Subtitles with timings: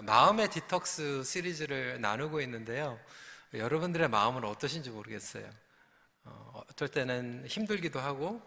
[0.00, 2.98] 어, 마음의 디톡스 시리즈를 나누고 있는데요.
[3.52, 5.48] 여러분들의 마음은 어떠신지 모르겠어요.
[6.24, 8.40] 어, 어떨 때는 힘들기도 하고,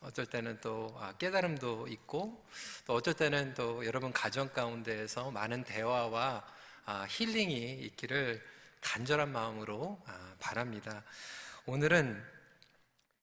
[0.00, 2.46] 어떨 때는 또 아, 깨달음도 있고,
[2.86, 6.46] 또 어떨 때는 또 여러분 가정 가운데에서 많은 대화와
[6.86, 8.40] 아, 힐링이 있기를
[8.80, 11.02] 간절한 마음으로 아, 바랍니다.
[11.66, 12.24] 오늘은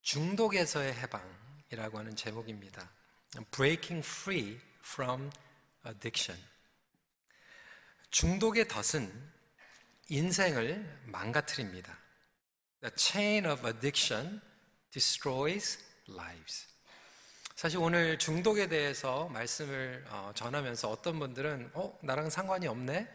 [0.02, 2.90] 중독에서의 해방이라고 하는 제목입니다.
[3.52, 5.30] Breaking Free from
[5.86, 6.57] Addiction.
[8.10, 9.12] 중독의 덫은
[10.10, 11.98] 인생을 망가뜨립니다.
[12.82, 14.42] The chain of addiction
[14.92, 15.80] destroys
[16.10, 16.68] lives.
[17.56, 23.08] 사실 오늘 중독에 대해서 말씀을 어, 전하면서 어떤 분들은 어 나랑 상관이 없네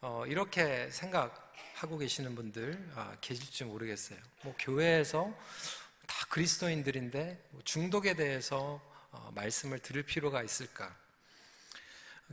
[0.00, 4.18] 어, 이렇게 생각하고 계시는 분들 아, 계실지 모르겠어요.
[4.42, 5.32] 뭐 교회에서
[6.06, 10.94] 다 그리스도인들인데 뭐 중독에 대해서 어, 말씀을 들을 필요가 있을까?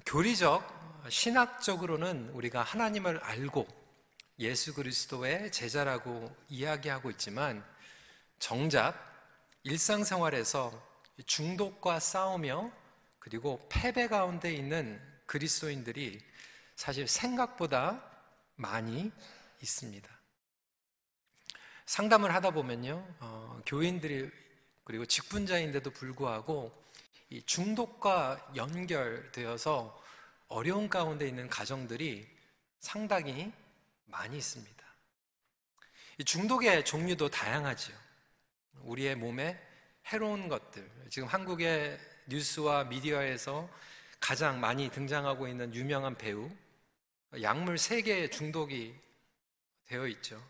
[0.03, 3.67] 교리적, 신학적으로는 우리가 하나님을 알고
[4.39, 7.63] 예수 그리스도의 제자라고 이야기하고 있지만
[8.39, 8.95] 정작
[9.63, 10.83] 일상생활에서
[11.25, 12.71] 중독과 싸우며
[13.19, 16.19] 그리고 패배 가운데 있는 그리스도인들이
[16.75, 18.03] 사실 생각보다
[18.55, 19.11] 많이
[19.61, 20.09] 있습니다.
[21.85, 24.29] 상담을 하다 보면요, 어, 교인들이
[24.83, 26.84] 그리고 직분자인데도 불구하고
[27.29, 30.03] 이 중독과 연결되어서
[30.47, 32.27] 어려운 가운데 있는 가정들이
[32.79, 33.51] 상당히
[34.05, 34.85] 많이 있습니다.
[36.19, 37.91] 이 중독의 종류도 다양하죠.
[38.81, 39.59] 우리의 몸에
[40.07, 40.89] 해로운 것들.
[41.09, 43.69] 지금 한국의 뉴스와 미디어에서
[44.19, 46.49] 가장 많이 등장하고 있는 유명한 배우,
[47.41, 48.95] 약물 세계에 중독이
[49.87, 50.41] 되어 있죠.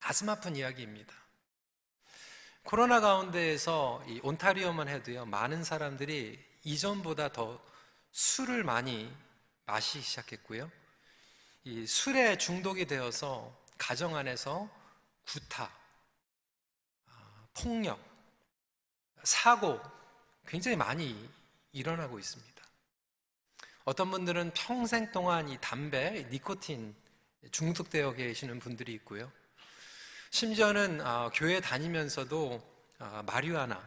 [0.00, 1.12] 가슴 아픈 이야기입니다.
[2.66, 7.64] 코로나 가운데에서 이 온타리오만 해도요, 많은 사람들이 이전보다 더
[8.10, 9.08] 술을 많이
[9.66, 10.68] 마시기 시작했고요.
[11.62, 14.68] 이 술에 중독이 되어서 가정 안에서
[15.28, 15.70] 구타,
[17.06, 18.00] 아, 폭력,
[19.22, 19.80] 사고
[20.44, 21.30] 굉장히 많이
[21.70, 22.64] 일어나고 있습니다.
[23.84, 26.96] 어떤 분들은 평생 동안 이 담배, 니코틴
[27.52, 29.30] 중독되어 계시는 분들이 있고요.
[30.36, 32.62] 심지어는 어, 교회 다니면서도
[32.98, 33.82] 어, 마리화나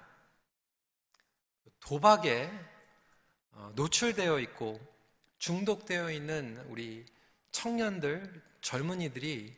[1.80, 2.52] 도박에
[3.52, 4.82] 어, 노출되어 있고
[5.38, 7.06] 중독되어 있는 우리
[7.52, 9.56] 청년들, 젊은이들이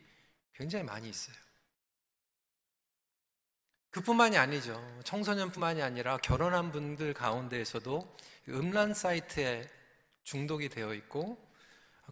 [0.52, 1.34] 굉장히 많이 있어요.
[3.88, 4.78] 그뿐만이 아니죠.
[5.04, 8.16] 청소년뿐만이 아니라 결혼한 분들 가운데에서도
[8.50, 9.66] 음란 사이트에
[10.24, 11.38] 중독이 되어 있고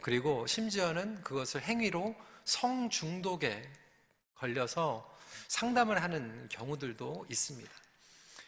[0.01, 3.80] 그리고 심지어는 그것을 행위로 성중독에
[4.41, 5.07] 걸려서
[5.49, 7.71] 상담을 하는 경우들도 있습니다.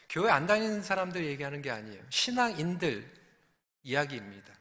[0.09, 2.03] 교회 안 다니는 사람들 얘기하는 게 아니에요.
[2.09, 3.09] 신앙인들
[3.83, 4.53] 이야기입니다.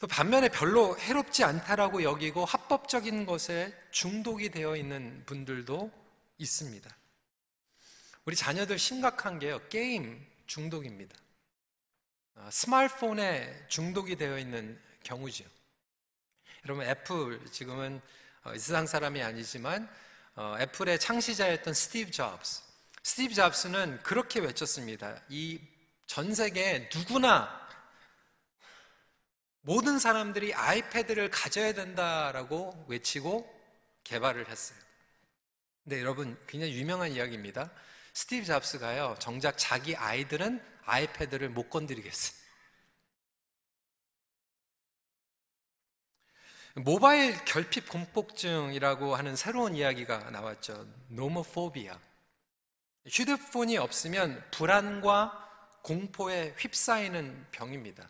[0.00, 5.90] 또 반면에 별로 해롭지 않다라고 여기고 합법적인 것에 중독이 되어 있는 분들도
[6.38, 6.96] 있습니다.
[8.24, 9.60] 우리 자녀들 심각한 게요.
[9.68, 11.16] 게임 중독입니다.
[12.34, 15.44] 아, 스마트폰에 중독이 되어 있는 경우죠.
[16.64, 18.21] 여러분 애플 지금은 어,
[18.54, 19.88] 이 세상 사람이 아니지만
[20.34, 22.62] 어, 애플의 창시자였던 스티브 잡스.
[23.02, 25.20] 스티브 잡스는 그렇게 외쳤습니다.
[25.28, 25.72] 이
[26.12, 27.66] 전 세계 누구나
[29.62, 33.50] 모든 사람들이 아이패드를 가져야 된다라고 외치고
[34.04, 34.78] 개발을 했어요.
[35.82, 37.70] 근데 여러분 굉장히 유명한 이야기입니다.
[38.12, 42.41] 스티브 잡스가요, 정작 자기 아이들은 아이패드를 못 건드리겠어요.
[46.74, 50.86] 모바일 결핍 공포증이라고 하는 새로운 이야기가 나왔죠.
[51.08, 51.98] 노모포비아.
[53.06, 55.38] 휴대폰이 없으면 불안과
[55.82, 58.08] 공포에 휩싸이는 병입니다.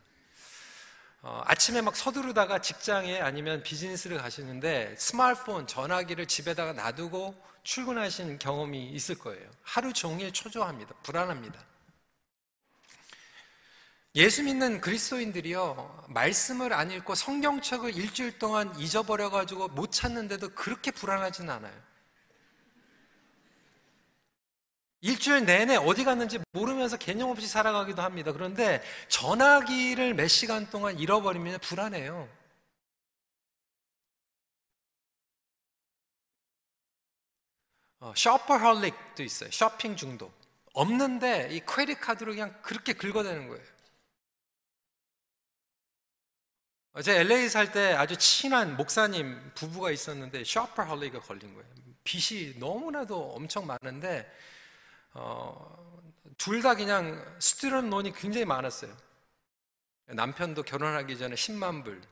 [1.22, 7.34] 어, 아침에 막 서두르다가 직장에 아니면 비즈니스를 가시는데 스마트폰, 전화기를 집에다가 놔두고
[7.64, 9.48] 출근하신 경험이 있을 거예요.
[9.62, 10.94] 하루 종일 초조합니다.
[11.02, 11.64] 불안합니다.
[14.14, 21.92] 예수 믿는 그리스도인들이요, 말씀을 안 읽고 성경책을 일주일 동안 잊어버려가지고 못 찾는데도 그렇게 불안하진 않아요.
[25.00, 28.32] 일주일 내내 어디 갔는지 모르면서 개념 없이 살아가기도 합니다.
[28.32, 32.28] 그런데 전화기를 몇 시간 동안 잃어버리면 불안해요.
[38.00, 39.50] 어, 셔퍼헐릭도 있어요.
[39.50, 40.32] 쇼핑 중독.
[40.74, 43.72] 없는데 이 크레딧 카드로 그냥 그렇게 긁어대는 거예요.
[46.94, 51.66] 어제 LA 살 때 아주 친한 목사님 부부가 있었는데 셔퍼헐릭에 걸린 거예요.
[52.04, 54.30] 빚이 너무나도 엄청 많은데
[55.14, 55.80] 어,
[56.36, 58.94] 둘 다 그냥 스튜던 론이 굉장히 많았어요.
[60.06, 62.02] 남편도 결혼하기 전에 10만 불,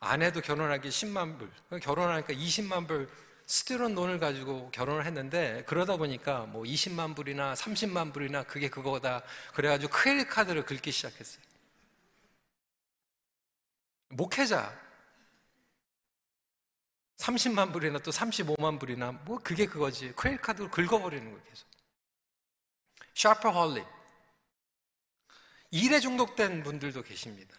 [0.00, 3.08] 아내도 결혼하기 10만 불, 결혼하니까 20만 불
[3.46, 9.22] 스티론 돈을 가지고 결혼을 했는데 그러다 보니까 뭐 20만 불이나 30만 불이나 그게 그거다
[9.54, 11.44] 그래가지고 크레딧 카드를 긁기 시작했어요.
[14.16, 14.86] 목회자
[17.18, 21.68] 30만 불이나 또 35만 불이나 뭐 그게 그거지 크레딧 카드로 긁어버리는 거예요 계속.
[23.14, 23.86] 샤퍼홀릭
[25.70, 27.56] 일에 중독된 분들도 계십니다.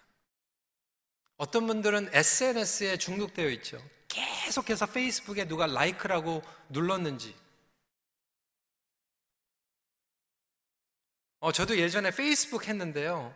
[1.38, 3.78] 어떤 분들은 SNS에 중독되어 있죠.
[4.08, 7.36] 계속해서 페이스북에 누가 라이크라고 눌렀는지.
[11.40, 13.36] 어, 저도 예전에 페이스북 했는데요.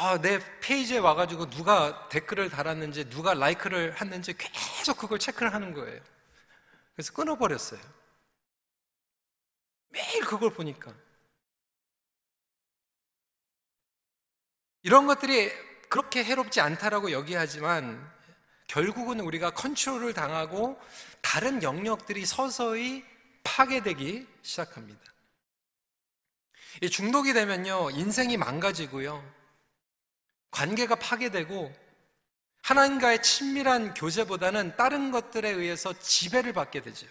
[0.00, 6.00] 아, 내 페이지에 와가지고 누가 댓글을 달았는지, 누가 라이크를 했는지 계속 그걸 체크를 하는 거예요.
[6.94, 7.80] 그래서 끊어버렸어요.
[9.88, 10.94] 매일 그걸 보니까.
[14.84, 15.50] 이런 것들이
[15.88, 18.08] 그렇게 해롭지 않다라고 여기하지만
[18.68, 20.80] 결국은 우리가 컨트롤을 당하고
[21.22, 23.04] 다른 영역들이 서서히
[23.42, 25.00] 파괴되기 시작합니다.
[26.88, 29.37] 중독이 되면요, 인생이 망가지고요,
[30.50, 31.72] 관계가 파괴되고,
[32.62, 37.06] 하나님과의 친밀한 교제보다는 다른 것들에 의해서 지배를 받게 되죠.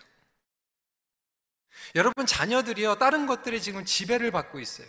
[1.95, 4.87] 여러분, 자녀들이요, 다른 것들이 지금 지배를 받고 있어요.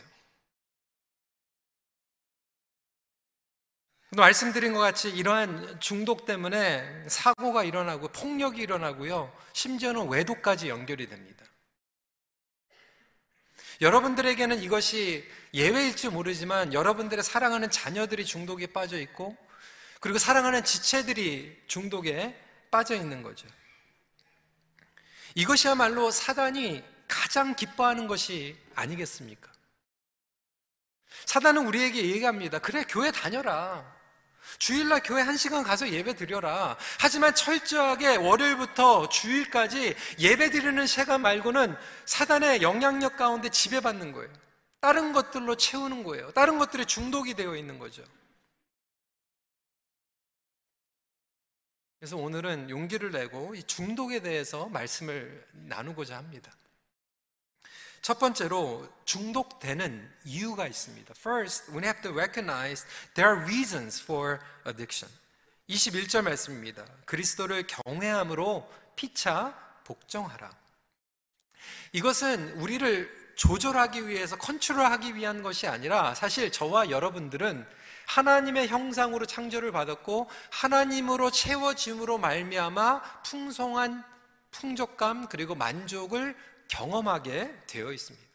[4.10, 9.34] 말씀드린 것 같이 이러한 중독 때문에 사고가 일어나고 폭력이 일어나고요.
[9.52, 11.44] 심지어는 외도까지 연결이 됩니다.
[13.80, 19.36] 여러분들에게는 이것이 예외일지 모르지만 여러분들의 사랑하는 자녀들이 중독에 빠져 있고
[20.00, 22.38] 그리고 사랑하는 지체들이 중독에
[22.70, 23.46] 빠져 있는 거죠.
[25.34, 29.50] 이것이야말로 사단이 가장 기뻐하는 것이 아니겠습니까?
[31.24, 32.58] 사단은 우리에게 얘기합니다.
[32.58, 33.97] 그래, 교회 다녀라.
[34.58, 36.76] 주일날 교회 한 시간 가서 예배 드려라.
[36.98, 44.32] 하지만 철저하게 월요일부터 주일까지 예배 드리는 시간 말고는 사단의 영향력 가운데 지배받는 거예요.
[44.80, 46.30] 다른 것들로 채우는 거예요.
[46.32, 48.04] 다른 것들에 중독이 되어 있는 거죠.
[51.98, 56.52] 그래서 오늘은 용기를 내고 이 중독에 대해서 말씀을 나누고자 합니다.
[58.02, 61.14] 첫 번째로 중독되는 이유가 있습니다.
[61.18, 65.12] First, we have to recognize there are reasons for addiction.
[65.68, 66.84] 21절 말씀입니다.
[67.04, 69.54] 그리스도를 경외함으로 피차
[69.84, 70.50] 복종하라.
[71.92, 77.66] 이것은 우리를 조절하기 위해서 컨트롤하기 위한 것이 아니라 사실 저와 여러분들은
[78.06, 84.02] 하나님의 형상으로 창조를 받았고 하나님으로 채워짐으로 말미암아 풍성한
[84.50, 86.34] 풍족감 그리고 만족을
[86.68, 88.28] 경험하게 되어 있습니다.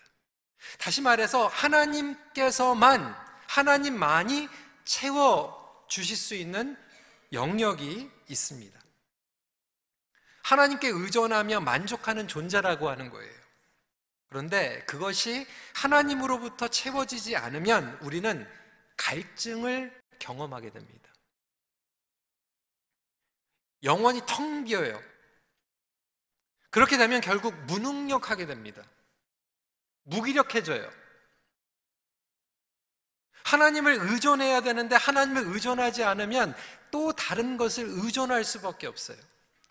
[0.80, 3.16] 다시 말해서 하나님께서만,
[3.48, 4.50] 하나님만이
[4.86, 6.78] 채워 주실 수 있는
[7.32, 8.80] 영역이 있습니다.
[10.44, 13.44] 하나님께 의존하며 만족하는 존재라고 하는 거예요.
[14.28, 18.48] 그런데 그것이 하나님으로부터 채워지지 않으면 우리는
[18.98, 21.14] 갈증을 경험하게 됩니다.
[23.84, 25.00] 영원히 텅 비어요.
[26.74, 28.82] 그렇게 되면 결국 무능력하게 됩니다.
[30.06, 30.92] 무기력해져요.
[33.44, 36.56] 하나님을 의존해야 되는데 하나님을 의존하지 않으면
[36.90, 39.18] 또 다른 것을 의존할 수밖에 없어요.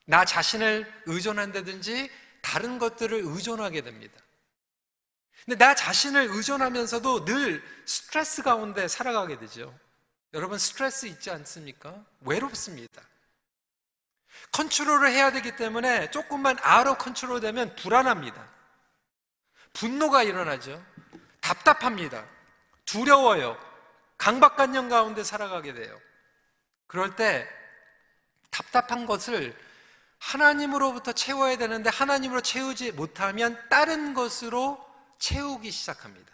[0.05, 2.09] 나 자신을 의존한다든지
[2.41, 4.15] 다른 것들을 의존하게 됩니다.
[5.45, 9.77] 근데 나 자신을 의존하면서도 늘 스트레스 가운데 살아가게 되죠.
[10.35, 12.05] 여러분 스트레스 있지 않습니까?
[12.21, 13.03] 외롭습니다.
[14.53, 18.47] 컨트롤을 해야 되기 때문에 조금만 out of control 되면 불안합니다.
[19.73, 20.83] 분노가 일어나죠.
[21.41, 22.25] 답답합니다.
[22.85, 23.59] 두려워요.
[24.19, 25.99] 강박관념 가운데 살아가게 돼요.
[26.87, 27.49] 그럴 때
[28.51, 29.57] 답답한 것을
[30.19, 34.79] 하나님으로부터 채워야 되는데 하나님으로 채우지 못하면 다른 것으로
[35.19, 36.31] 채우기 시작합니다.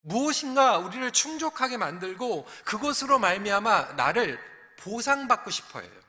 [0.00, 4.38] 무엇인가 우리를 충족하게 만들고 그것으로 말미암아 나를
[4.84, 6.04] 보상받고 싶어 해요.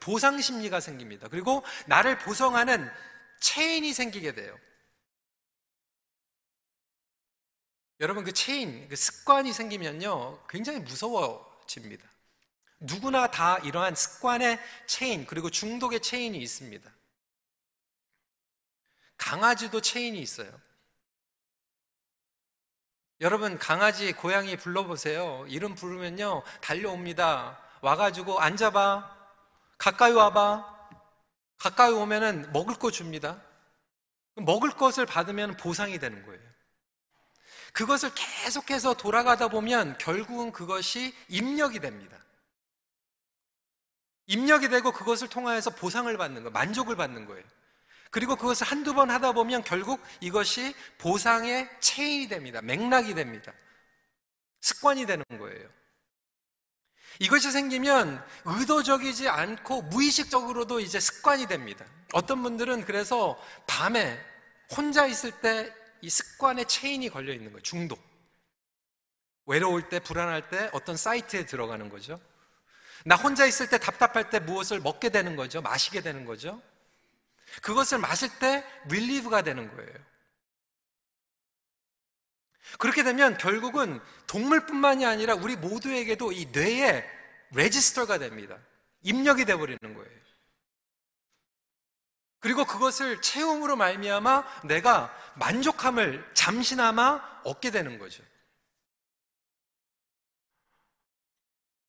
[0.00, 1.28] 보상 심리가 생깁니다.
[1.28, 2.90] 그리고 나를 보상하는
[3.40, 4.56] 체인이 생기게 돼요.
[8.00, 12.06] 여러분 그 체인, 그 습관이 생기면요 굉장히 무서워집니다.
[12.80, 16.90] 누구나 다 이러한 습관의 체인 그리고 중독의 체인이 있습니다.
[19.16, 20.65] 강아지도 체인이 있어요.
[23.20, 25.46] 여러분 강아지 고양이 불러보세요.
[25.48, 27.58] 이름 부르면요 달려옵니다.
[27.80, 29.16] 와가지고 앉아봐.
[29.78, 30.76] 가까이 와봐.
[31.58, 33.40] 가까이 오면은 먹을 거 줍니다.
[34.34, 36.40] 먹을 것을 받으면 보상이 되는 거예요.
[37.72, 42.16] 그것을 계속해서 돌아가다 보면 결국은 그것이 입력이 됩니다.
[44.26, 47.44] 입력이 되고 그것을 통하여서 보상을 받는 거, 만족을 받는 거예요.
[48.16, 52.62] 그리고 그것을 한두 번 하다 보면 결국 이것이 보상의 체인이 됩니다.
[52.62, 53.52] 맥락이 됩니다.
[54.62, 55.68] 습관이 되는 거예요.
[57.18, 61.84] 이것이 생기면 의도적이지 않고 무의식적으로도 이제 습관이 됩니다.
[62.14, 64.18] 어떤 분들은 그래서 밤에
[64.74, 65.70] 혼자 있을 때
[66.00, 67.62] 이 습관의 체인이 걸려 있는 거예요.
[67.62, 68.00] 중독.
[69.44, 72.18] 외로울 때, 불안할 때 어떤 사이트에 들어가는 거죠.
[73.04, 75.60] 나 혼자 있을 때 답답할 때 무엇을 먹게 되는 거죠.
[75.60, 76.62] 마시게 되는 거죠.
[77.62, 80.06] 그것을 마실 때 릴리브가 되는 거예요.
[82.78, 87.08] 그렇게 되면 결국은 동물뿐만이 아니라 우리 모두에게도 이 뇌에
[87.52, 88.58] 레지스터가 됩니다.
[89.02, 90.16] 입력이 돼 버리는 거예요.
[92.40, 98.22] 그리고 그것을 체험으로 말미암아 내가 만족함을 잠시나마 얻게 되는 거죠.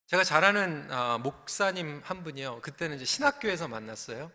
[0.07, 2.61] 제가 잘 아는 아, 목사님 한 분이요.
[2.61, 4.31] 그때는 이제 신학교에서 만났어요.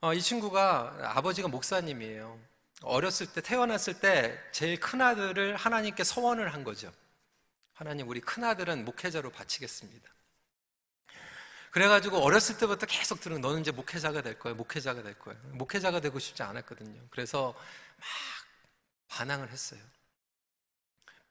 [0.00, 2.38] 어, 이 친구가 아버지가 목사님이에요.
[2.82, 6.92] 어렸을 때 태어났을 때 제일 큰 아들을 하나님께 서원을 한 거죠.
[7.74, 10.08] 하나님 우리 큰 아들은 목회자로 바치겠습니다.
[11.72, 15.36] 그래가지고 어렸을 때부터 계속 들은 너는 이제 목회자가 될 거야, 목회자가 될 거야.
[15.52, 17.00] 목회자가 되고 싶지 않았거든요.
[17.10, 17.52] 그래서
[17.98, 18.06] 막
[19.08, 19.80] 반항을 했어요.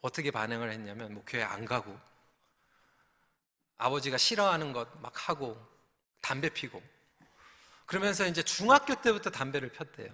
[0.02, 1.98] 어떻게 반응을 했냐면 목회에 안 가고
[3.78, 5.58] 아버지가 싫어하는 것 막 하고
[6.22, 6.82] 담배 피고
[7.88, 10.12] 그러면서 이제 중학교 때부터 담배를 폈대요.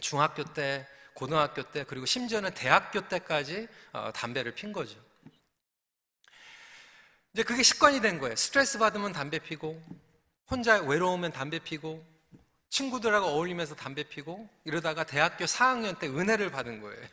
[0.00, 4.98] 중학교 때, 고등학교 때, 그리고 심지어는 대학교 때까지 어, 담배를 핀 거죠.
[7.34, 8.34] 이제 그게 습관이 된 거예요.
[8.34, 9.80] 스트레스 받으면 담배 피고,
[10.50, 12.04] 혼자 외로우면 담배 피고,
[12.70, 17.06] 친구들하고 어울리면서 담배 피고, 이러다가 대학교 4학년 때 은혜를 받은 거예요.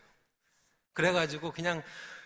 [0.94, 1.84] 그래가지고 그냥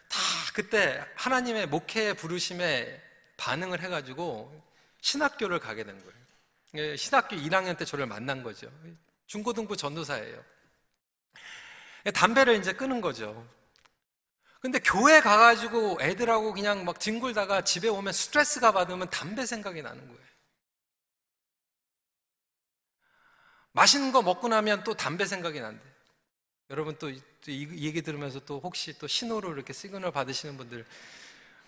[0.07, 0.19] 다
[0.53, 3.01] 그때 하나님의 목회 부르심에
[3.37, 4.63] 반응을 해가지고
[5.01, 6.18] 신학교를 가게 된 거예요.
[6.75, 8.71] 예, 신학교 1학년 때 저를 만난 거죠.
[9.25, 10.43] 중고등부 전도사예요.
[12.05, 13.47] 예, 담배를 이제 끊은 거죠.
[14.61, 20.19] 근데 교회 가가지고 애들하고 그냥 막 뒹굴다가 집에 오면 스트레스가 받으면 담배 생각이 나는 거예요.
[23.71, 25.81] 맛있는 거 먹고 나면 또 담배 생각이 난대.
[26.69, 30.85] 여러분 또, 이 얘기 들으면서 또 혹시 또 신호로 이렇게 시그널 받으시는 분들,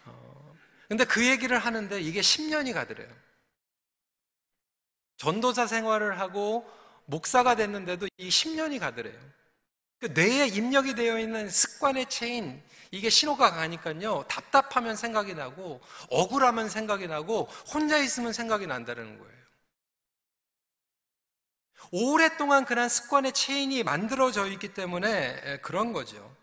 [0.06, 0.56] 어,
[0.90, 3.10] 근데 그 얘기를 하는데 이게 10년이 가더래요.
[5.22, 6.68] 전도사 생활을 하고
[7.06, 9.20] 목사가 됐는데도 이 10년이 가더래요.
[10.00, 12.60] 그 뇌에 입력이 되어 있는 습관의 체인,
[12.90, 19.42] 이게 신호가 가니까요, 답답하면 생각이 나고, 억울하면 생각이 나고, 혼자 있으면 생각이 난다는 거예요.
[21.92, 26.36] 오랫동안 그런 습관의 체인이 만들어져 있기 때문에 그런 거죠.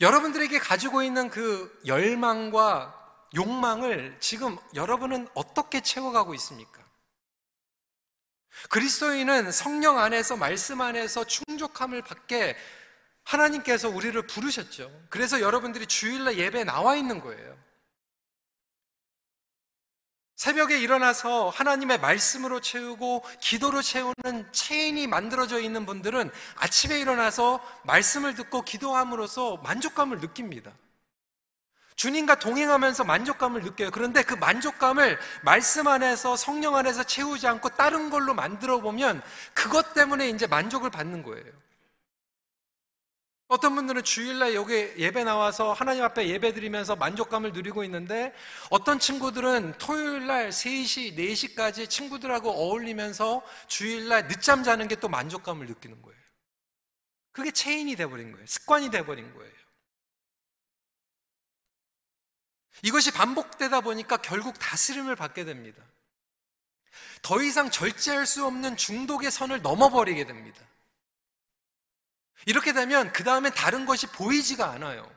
[0.00, 2.97] 여러분들에게 가지고 있는 그 열망과
[3.34, 6.82] 욕망을 지금 여러분은 어떻게 채워가고 있습니까?
[8.70, 12.56] 그리스도인은 성령 안에서 말씀 안에서 충족함을 받게
[13.22, 14.90] 하나님께서 우리를 부르셨죠.
[15.10, 17.58] 그래서 여러분들이 주일날 예배에 나와 있는 거예요.
[20.34, 28.62] 새벽에 일어나서 하나님의 말씀으로 채우고 기도로 채우는 체인이 만들어져 있는 분들은 아침에 일어나서 말씀을 듣고
[28.62, 30.72] 기도함으로써 만족감을 느낍니다.
[31.98, 33.90] 주님과 동행하면서 만족감을 느껴요.
[33.90, 39.20] 그런데 그 만족감을 말씀 안에서 성령 안에서 채우지 않고 다른 걸로 만들어 보면
[39.52, 41.44] 그것 때문에 이제 만족을 받는 거예요.
[43.48, 48.32] 어떤 분들은 주일날 여기 예배 나와서 하나님 앞에 예배 드리면서 만족감을 누리고 있는데
[48.70, 56.18] 어떤 친구들은 토요일날 3시, 4시까지 친구들하고 어울리면서 주일날 늦잠 자는 게 또 만족감을 느끼는 거예요.
[57.32, 58.46] 그게 체인이 돼버린 거예요.
[58.46, 59.57] 습관이 돼버린 거예요.
[62.82, 65.82] 이것이 반복되다 보니까 결국 다스림을 받게 됩니다.
[67.22, 70.60] 더 이상 절제할 수 없는 중독의 선을 넘어버리게 됩니다.
[72.46, 75.10] 이렇게 되면 그 다음엔 다른 것이 보이지가 않아요.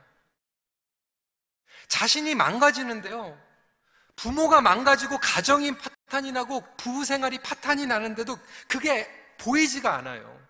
[1.88, 3.40] 자신이 망가지는데요.
[4.16, 8.38] 부모가 망가지고 가정이 파탄이 나고 부부 생활이 파탄이 나는데도
[8.68, 10.42] 그게 보이지가 않아요.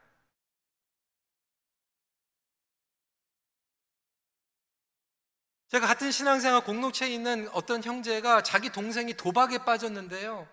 [5.71, 10.45] 제가 같은 신앙생활 공동체에 있는 어떤 형제가 자기 동생이 도박에 빠졌는데요.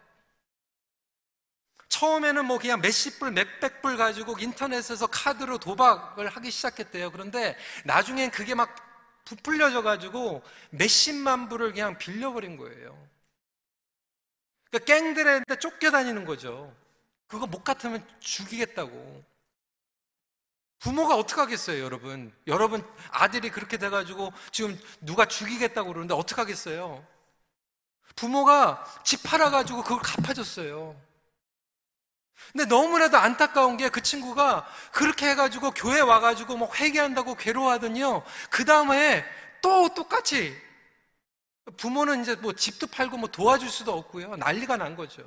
[1.89, 7.11] 처음에는 뭐 그냥 몇십 불, 몇백 불 가지고 인터넷에서 카드로 도박을 하기 시작했대요.
[7.11, 8.77] 그런데 나중엔 그게 막
[9.25, 12.97] 부풀려져 가지고 몇십만 불을 그냥 빌려버린 거예요.
[14.71, 16.73] 그러니까 갱들한테 쫓겨다니는 거죠.
[17.27, 19.25] 그거 못 같으면 죽이겠다고.
[20.81, 22.33] 부모가 어떡하겠어요, 여러분?
[22.47, 27.05] 여러분 아들이 그렇게 돼 가지고 지금 누가 죽이겠다고 그러는데 어떡하겠어요?
[28.15, 30.97] 부모가 집 팔아 가지고 그걸 갚아줬어요.
[32.53, 38.23] 근데 너무나도 안타까운 게 그 친구가 그렇게 해가지고 교회 와가지고 뭐 회개한다고 괴로워하더니요.
[38.51, 39.25] 그 다음에
[39.61, 40.57] 또 똑같이
[41.77, 44.37] 부모는 이제 뭐 집도 팔고 뭐 도와줄 수도 없고요.
[44.37, 45.23] 난리가 난 거죠.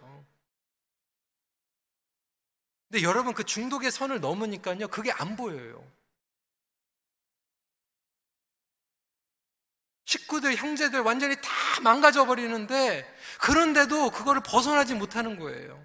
[2.91, 4.89] 근데 여러분 그 중독의 선을 넘으니까요.
[4.89, 5.81] 그게 안 보여요.
[10.03, 11.49] 식구들, 형제들 완전히 다
[11.83, 15.81] 망가져 버리는데 그런데도 그거를 벗어나지 못하는 거예요.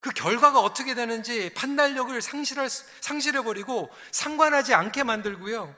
[0.00, 5.76] 그 결과가 어떻게 되는지 판단력을 상실할, 상실해버리고 상관하지 않게 만들고요.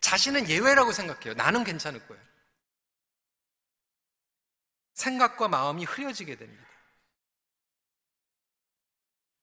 [0.00, 1.34] 자신은 예외라고 생각해요.
[1.34, 2.27] 나는 괜찮을 거예요.
[4.98, 6.66] 생각과 마음이 흐려지게 됩니다.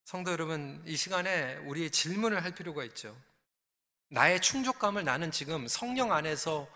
[0.04, 3.18] 성도 여러분, 이 시간에 우리 질문을 할 필요가 있죠.
[4.10, 6.68] 나의 충족감을 나는 지금 성령 안에서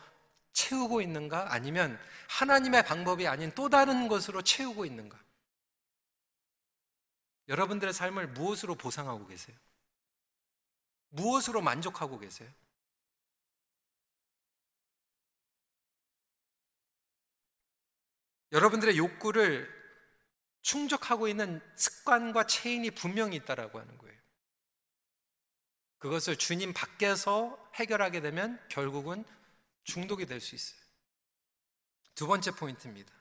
[0.53, 1.53] 채우고 있는가?
[1.53, 5.19] 아니면 하나님의 방법이 아닌 또 다른 것으로 채우고 있는가?
[7.49, 9.57] 여러분들의 삶을 무엇으로 보상하고 계세요?
[11.09, 12.49] 무엇으로 만족하고 계세요?
[18.51, 19.69] 여러분들의 욕구를
[20.61, 24.17] 충족하고 있는 습관과 체인이 분명히 있다라고 하는 거예요.
[25.99, 29.25] 그것을 주님 밖에서 해결하게 되면 결국은
[29.83, 30.79] 중독이 될 수 있어요.
[32.15, 33.11] 두 번째 포인트입니다.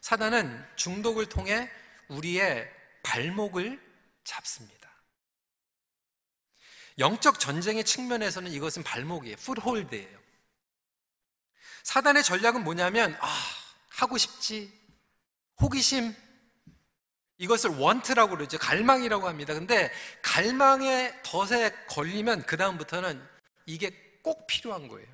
[0.00, 1.70] 사단은 중독을 통해
[2.08, 2.70] 우리의
[3.02, 3.80] 발목을
[4.24, 4.78] 잡습니다.
[6.98, 9.36] 영적 전쟁의 측면에서는 이것은 발목이에요.
[9.36, 10.18] 풋홀드예요.
[11.84, 13.57] 사단의 전략은 뭐냐면 아,
[13.98, 14.72] 하고 싶지.
[15.60, 16.14] 호기심
[17.38, 18.58] 이것을 원트라고 그러죠.
[18.58, 19.54] 갈망이라고 합니다.
[19.54, 23.20] 근데 갈망의 덫에 걸리면 그다음부터는
[23.66, 23.90] 이게
[24.22, 25.06] 꼭 필요한 거예요.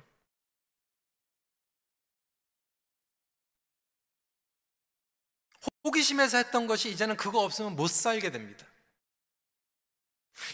[5.83, 8.65] 호기심에서 했던 것이 이제는 그거 없으면 못 살게 됩니다.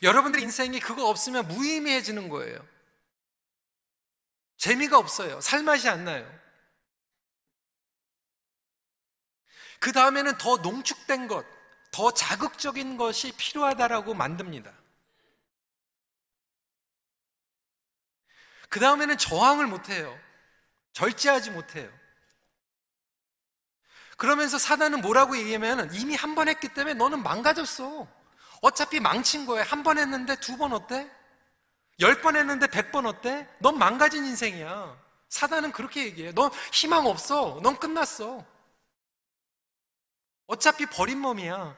[0.03, 2.65] 여러분들 인생이 그거 없으면 무의미해지는 거예요.
[4.57, 5.41] 재미가 없어요.
[5.41, 6.41] 살맛이 안 나요.
[9.81, 11.43] 그 다음에는 더 농축된 것,
[11.91, 14.71] 더 자극적인 것이 필요하다라고 만듭니다.
[18.69, 20.17] 그 다음에는 저항을 못해요.
[20.93, 21.89] 절제하지 못해요.
[24.17, 28.07] 그러면서 사단은 뭐라고 얘기하면 이미 한 번 했기 때문에 너는 망가졌어.
[28.61, 29.63] 어차피 망친 거야.
[29.63, 31.09] 한 번 했는데 두 번 어때?
[31.99, 33.47] 열 번 했는데 백 번 어때?
[33.59, 34.95] 넌 망가진 인생이야.
[35.29, 36.33] 사단은 그렇게 얘기해.
[36.33, 37.59] 넌 희망 없어.
[37.63, 38.45] 넌 끝났어.
[40.51, 41.77] 어차피 버린 몸이야.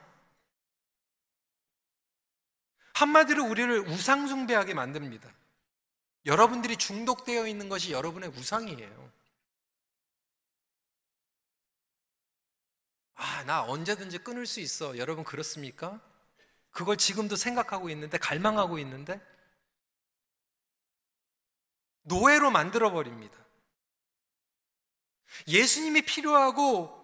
[2.95, 5.31] 한마디로 우리를 우상숭배하게 만듭니다.
[6.25, 9.11] 여러분들이 중독되어 있는 것이 여러분의 우상이에요.
[13.13, 14.97] 아, 나 언제든지 끊을 수 있어.
[14.97, 16.01] 여러분 그렇습니까?
[16.71, 19.21] 그걸 지금도 생각하고 있는데, 갈망하고 있는데,
[22.01, 23.37] 노예로 만들어버립니다.
[25.47, 27.02] 예수님이 필요하고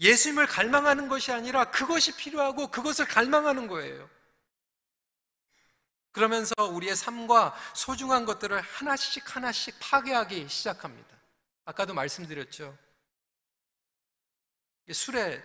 [0.00, 4.08] 예수님을 갈망하는 것이 아니라 그것이 필요하고 그것을 갈망하는 거예요.
[6.12, 11.16] 그러면서 우리의 삶과 소중한 것들을 하나씩 하나씩 파괴하기 시작합니다.
[11.64, 12.76] 아까도 말씀드렸죠.
[14.92, 15.40] 술에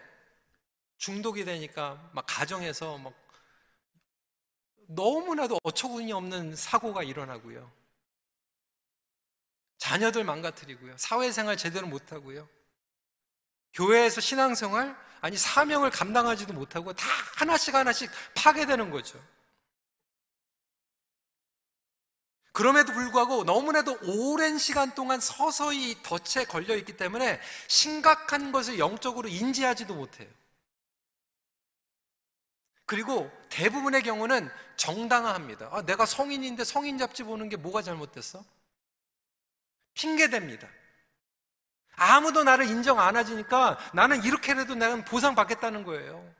[0.98, 3.14] 중독이 되니까 막 가정에서 막
[4.88, 7.72] 너무나도 어처구니 없는 사고가 일어나고요.
[9.78, 10.98] 자녀들 망가뜨리고요.
[10.98, 12.50] 사회생활 제대로 못하고요.
[13.76, 17.06] 교회에서 신앙생활, 아니 사명을 감당하지도 못하고 다
[17.38, 19.22] 하나씩 하나씩 파괴되는 거죠.
[22.54, 29.94] 그럼에도 불구하고 너무나도 오랜 시간 동안 서서히 덫에 걸려 있기 때문에 심각한 것을 영적으로 인지하지도
[29.94, 30.30] 못해요.
[32.86, 35.70] 그리고 대부분의 경우는 정당화합니다.
[35.72, 38.44] 아, 내가 성인인데 성인 잡지 보는 게 뭐가 잘못됐어?
[39.96, 40.85] 핑계댑니다.
[41.96, 46.34] 아무도 나를 인정 안 하지니까 나는 이렇게라도 나는 보상받겠다는 거예요.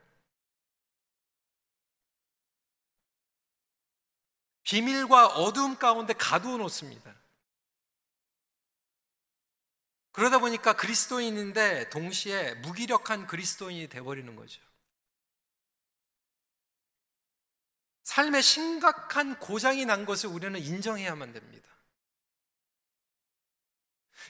[4.64, 7.14] 비밀과 어두움 가운데 가두어 놓습니다.
[10.10, 14.60] 그러다 보니까 그리스도인인데 동시에 무기력한 그리스도인이 되어버리는 거죠.
[18.02, 21.75] 삶에 심각한 고장이 난 것을 우리는 인정해야만 됩니다.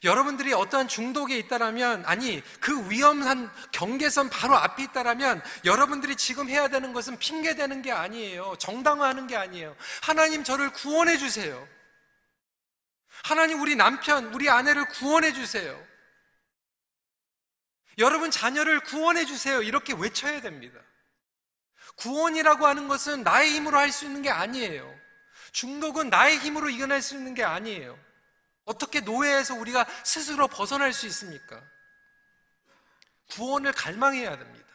[0.04, 6.92] 여러분들이 어떠한 중독에 있다라면, 아니, 그 위험한 경계선 바로 앞에 있다라면, 여러분들이 지금 해야 되는
[6.92, 8.56] 것은 핑계 대는 게 아니에요.
[8.58, 9.76] 정당화하는 게 아니에요.
[10.02, 11.66] 하나님 저를 구원해 주세요.
[13.24, 15.82] 하나님 우리 남편, 우리 아내를 구원해 주세요.
[17.98, 19.62] 여러분 자녀를 구원해 주세요.
[19.62, 20.78] 이렇게 외쳐야 됩니다.
[21.96, 24.94] 구원이라고 하는 것은 나의 힘으로 할 수 있는 게 아니에요.
[25.52, 27.98] 중독은 나의 힘으로 이겨낼 수 있는 게 아니에요.
[28.66, 31.62] 어떻게 노예에서 우리가 스스로 벗어날 수 있습니까?
[33.30, 34.66] 구원을 갈망해야 됩니다.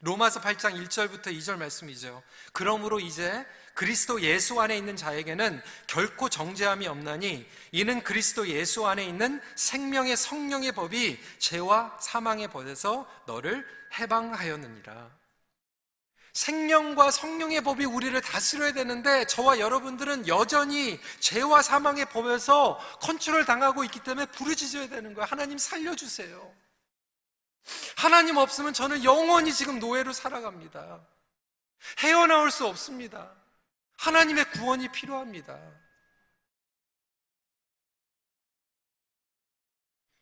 [0.00, 2.22] 로마서 8장 1절부터 2절 말씀이죠.
[2.52, 9.40] 그러므로 이제 그리스도 예수 안에 있는 자에게는 결코 정죄함이 없나니 이는 그리스도 예수 안에 있는
[9.56, 13.66] 생명의 성령의 법이 죄와 사망의 법에서 너를
[13.98, 15.18] 해방하였느니라.
[16.32, 24.00] 생명과 성령의 법이 우리를 다스려야 되는데 저와 여러분들은 여전히 죄와 사망의 법에서 컨트롤 당하고 있기
[24.00, 25.26] 때문에 부르짖어야 되는 거예요.
[25.26, 26.54] 하나님 살려주세요.
[27.96, 31.00] 하나님 없으면 저는 영원히 지금 노예로 살아갑니다.
[31.98, 33.32] 헤어나올 수 없습니다.
[33.98, 35.58] 하나님의 구원이 필요합니다.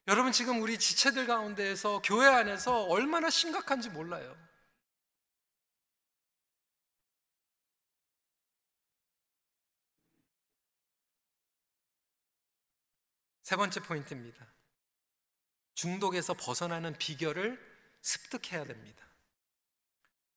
[0.09, 4.37] 여러분 지금 우리 지체들 가운데에서 교회 안에서 얼마나 심각한지 몰라요.
[13.47, 14.45] 세 번째 포인트입니다.
[15.75, 17.57] 중독에서 벗어나는 비결을
[18.01, 19.07] 습득해야 됩니다.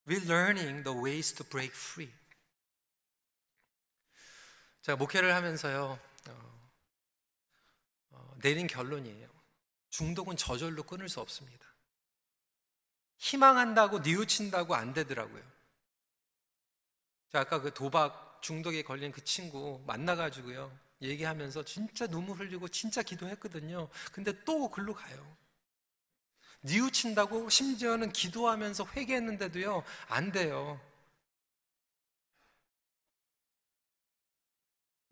[0.05, 2.13] We're learning the ways to break free.
[4.83, 6.69] 제가 목회를 하면서요, 어,
[8.11, 9.27] 어, 내린 결론이에요.
[9.89, 11.65] 중독은 저절로 끊을 수 없습니다.
[13.17, 15.43] 희망한다고 뉘우친다고 안 되더라고요.
[17.31, 20.88] 제가 아까 그 도박 중독에 걸린 그 친구 만나가지고요.
[21.01, 23.89] 얘기하면서 진짜 눈물 흘리고 진짜 기도했거든요.
[24.11, 25.37] 근데 또 글로 가요.
[26.61, 30.79] 뉘우친다고 심지어는 기도하면서 회개했는데도요, 안 돼요.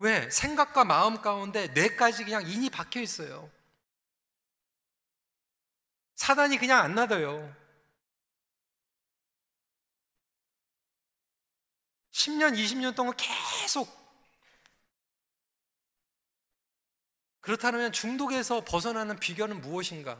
[0.00, 0.30] 왜?
[0.30, 3.50] 생각과 마음 가운데 뇌까지 그냥 인이 박혀 있어요.
[6.14, 7.56] 사단이 그냥 안 놔둬요.
[12.12, 13.97] 10년, 20년 동안 계속
[17.48, 20.18] 그렇다면 중독에서 벗어나는 비결은 무엇인가?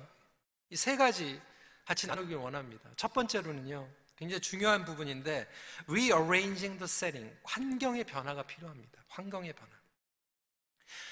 [0.70, 1.38] 이 세 가지
[1.84, 2.88] 같이 나누길 원합니다.
[2.96, 3.86] 첫 번째로는요,
[4.16, 5.46] 굉장히 중요한 부분인데,
[5.90, 7.38] rearranging the setting.
[7.44, 9.04] 환경의 변화가 필요합니다.
[9.08, 9.70] 환경의 변화.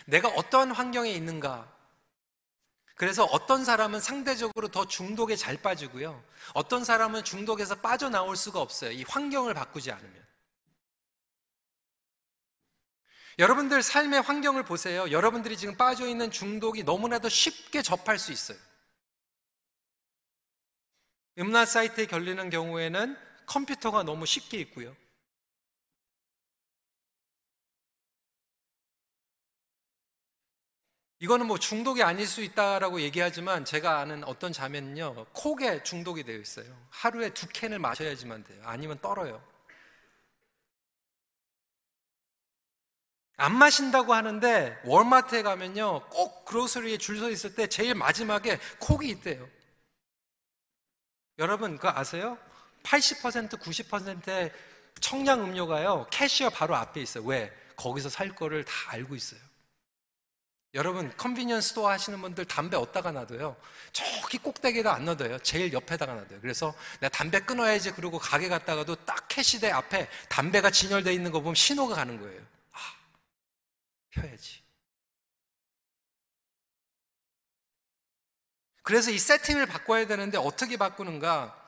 [0.07, 1.71] 내가 어떤 환경에 있는가?
[2.95, 6.25] 그래서 어떤 사람은 상대적으로 더 중독에 잘 빠지고요.
[6.55, 8.91] 어떤 사람은 중독에서 빠져나올 수가 없어요.
[8.91, 10.26] 이 환경을 바꾸지 않으면.
[13.39, 15.11] 여러분들 삶의 환경을 보세요.
[15.11, 18.59] 여러분들이 지금 빠져 있는 중독이 너무나도 쉽게 접할 수 있어요.
[21.39, 24.97] 음란 사이트에 걸리는 경우에는 컴퓨터가 너무 쉽게 있고요.
[31.19, 36.67] 이거는 뭐 중독이 아닐 수 있다라고 얘기하지만 제가 아는 어떤 자매는요, 콕에 중독이 되어 있어요.
[36.91, 38.63] 하루에 두 캔을 마셔야지만 돼요.
[38.65, 39.43] 아니면 떨어요.
[43.37, 49.47] 안 마신다고 하는데 월마트에 가면요 꼭 grocery에 줄 서 있을 때 제일 마지막에 Coke이 있대요.
[51.39, 52.39] 여러분 그거 아세요?
[52.83, 54.53] 80% 90%의
[55.01, 57.25] 청량 음료가요 cashier 바로 앞에 있어요.
[57.25, 57.53] 왜?
[57.77, 59.41] 거기서 살 거를 다 알고 있어요.
[60.75, 63.57] 여러분 convenience store 하시는 분들 담배 어디다가 놔둬요?
[63.93, 65.39] 저기 꼭대기에다 안 놔둬요.
[65.41, 66.41] 제일 옆에다가 놔둬요.
[66.41, 71.55] 그래서 내가 담배 끊어야지 그러고 가게 갔다가도 딱 cash대 앞에 담배가 진열되어 있는 거 보면
[71.55, 72.43] 신호가 가는 거예요.
[74.17, 74.63] 펴야지.
[78.83, 81.65] 그래서 이 세팅을 바꿔야 되는데 어떻게 바꾸는가?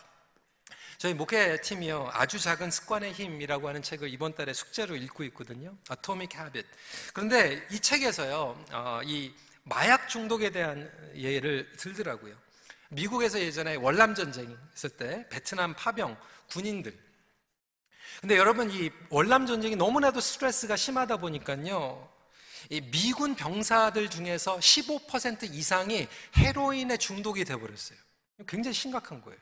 [0.99, 2.11] 저희 목회팀이요.
[2.13, 5.77] 아주 작은 습관의 힘이라고 하는 책을 이번 달에 숙제로 읽고 있거든요.
[5.91, 6.69] Atomic Habit.
[7.13, 8.65] 그런데 이 책에서요.
[8.73, 9.33] 어, 이
[9.65, 12.35] 마약 중독에 대한 예를 들더라고요.
[12.91, 16.17] 미국에서 예전에 월남 전쟁 있을 때 베트남 파병
[16.51, 16.97] 군인들
[18.21, 22.09] 근데 여러분 이 월남 전쟁이 너무나도 스트레스가 심하다 보니까요.
[22.91, 27.99] 미군 병사들 중에서 15% 이상이 헤로인에 중독이 되어버렸어요.
[28.47, 29.39] 굉장히 심각한 거예요.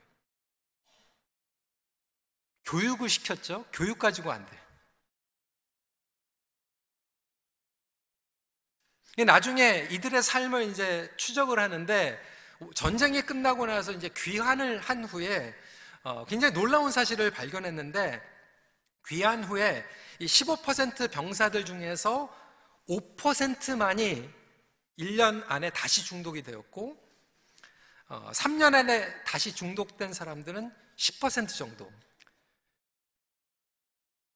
[2.64, 3.64] 교육을 시켰죠?
[3.72, 4.56] 교육 가지고 안 돼.
[9.24, 12.20] 나중에 이들의 삶을 이제 추적을 하는데
[12.74, 15.54] 전쟁이 끝나고 나서 이제 귀환을 한 후에
[16.02, 18.22] 어, 굉장히 놀라운 사실을 발견했는데
[19.08, 19.84] 귀환 후에
[20.18, 22.32] 이 15% 병사들 중에서
[22.88, 24.28] 5%만이
[24.98, 26.96] 1년 안에 다시 중독이 되었고,
[28.08, 31.90] 어, 3년 안에 다시 중독된 사람들은 10% 정도.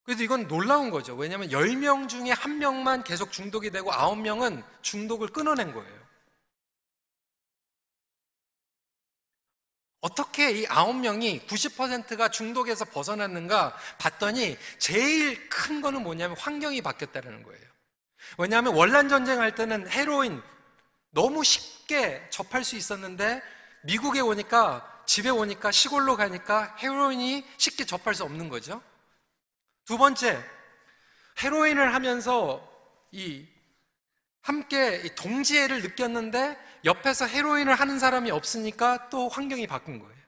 [0.03, 1.15] 그래도 이건 놀라운 거죠.
[1.15, 6.01] 왜냐하면 10명 중에 1명만 계속 중독이 되고 9명은 중독을 끊어낸 거예요.
[10.01, 17.70] 어떻게 이 9명이 90%가 중독에서 벗어났는가 봤더니 제일 큰 거는 뭐냐면 환경이 바뀌었다는 거예요.
[18.39, 20.43] 왜냐하면 원란 전쟁할 때는 헤로인
[21.11, 23.43] 너무 쉽게 접할 수 있었는데
[23.83, 28.83] 미국에 오니까 집에 오니까 시골로 가니까 헤로인이 쉽게 접할 수 없는 거죠.
[29.85, 30.41] 두 번째,
[31.43, 32.67] 헤로인을 하면서
[33.11, 33.47] 이
[34.43, 40.21] 함께 동지애를 느꼈는데 옆에서 헤로인을 하는 사람이 없으니까 또 환경이 바뀐 거예요.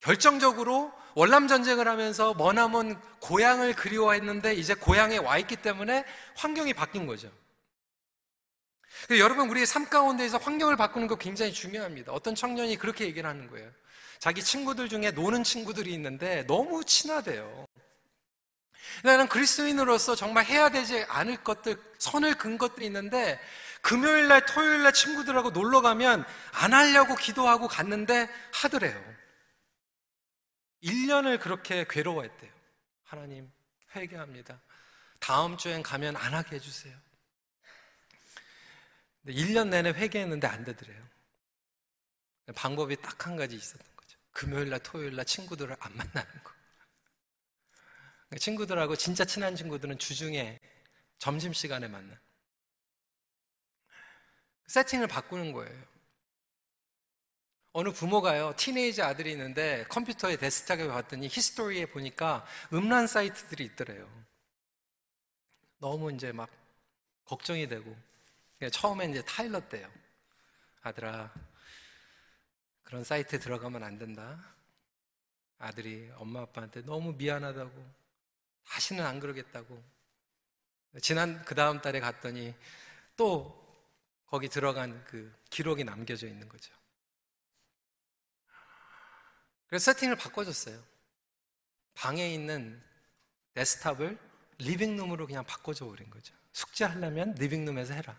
[0.00, 6.04] 결정적으로 월남 전쟁을 하면서 머나먼 고향을 그리워했는데 이제 고향에 와 있기 때문에
[6.36, 7.30] 환경이 바뀐 거죠.
[9.10, 12.12] 여러분 우리의 삶 가운데에서 환경을 바꾸는 거 굉장히 중요합니다.
[12.12, 13.70] 어떤 청년이 그렇게 얘기를 하는 거예요.
[14.18, 17.66] 자기 친구들 중에 노는 친구들이 있는데 너무 친하대요.
[19.02, 23.40] 나는 그리스도인으로서 정말 해야 되지 않을 것들, 선을 근 것들이 있는데
[23.80, 29.21] 금요일 날, 토요일 날 친구들하고 놀러 가면 안 하려고 기도하고 갔는데 하더래요.
[30.82, 32.52] 1년을 그렇게 괴로워했대요.
[33.04, 33.50] 하나님,
[33.94, 34.60] 회개합니다.
[35.20, 36.96] 다음 주엔 가면 안 하게 해주세요.
[39.26, 41.08] 1년 내내 회개했는데 안 되더래요.
[42.56, 44.18] 방법이 딱 한 가지 있었던 거죠.
[44.32, 46.52] 금요일 날, 토요일 날 친구들을 안 만나는 거.
[48.38, 50.58] 친구들하고 진짜 친한 친구들은 주중에
[51.18, 52.18] 점심시간에 만나.
[54.66, 55.91] 세팅을 바꾸는 거예요.
[57.74, 64.08] 어느 부모가요, 티네이저 아들이 있는데 컴퓨터에 데스크탑에 봤더니 히스토리에 보니까 음란 사이트들이 있더래요.
[65.78, 66.50] 너무 이제 막
[67.24, 67.96] 걱정이 되고
[68.70, 69.90] 처음에 이제 타일러 때요.
[70.82, 71.32] 아들아,
[72.82, 74.54] 그런 사이트에 들어가면 안 된다.
[75.58, 78.02] 아들이 엄마 아빠한테 너무 미안하다고
[78.66, 79.82] 다시는 안 그러겠다고.
[81.00, 82.54] 지난 그 다음 달에 갔더니
[83.16, 83.58] 또
[84.26, 86.81] 거기 들어간 그 기록이 남겨져 있는 거죠.
[89.72, 90.78] 그래서 세팅을 바꿔줬어요.
[91.94, 92.78] 방에 있는
[93.54, 94.18] 데스크탑을
[94.58, 96.34] 리빙룸으로 그냥 바꿔줘 버린 거죠.
[96.52, 98.14] 숙제하려면 리빙룸에서 해라.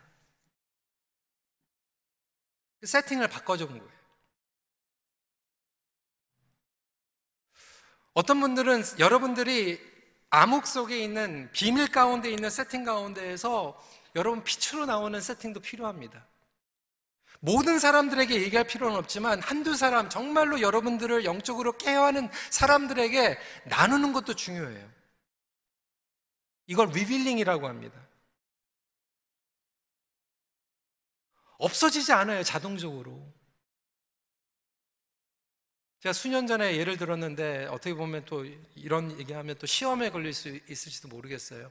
[2.79, 3.93] 그 세팅을 바꿔줘 본 거예요.
[8.15, 9.79] 어떤 분들은 여러분들이
[10.31, 13.79] 암흑 속에 있는 비밀 가운데 있는 세팅 가운데에서
[14.15, 16.25] 여러분 빛으로 나오는 세팅도 필요합니다.
[17.45, 24.89] 모든 사람들에게 얘기할 필요는 없지만 한두 사람, 정말로 여러분들을 영적으로 care하는 사람들에게 나누는 것도 중요해요.
[26.67, 27.99] 이걸 revealing이라고 합니다.
[31.57, 33.21] 없어지지 않아요, 자동적으로.
[35.99, 41.09] 제가 수년 전에 예를 들었는데 어떻게 보면 또 이런 얘기하면 또 시험에 걸릴 수 있을지도
[41.09, 41.69] 모르겠어요.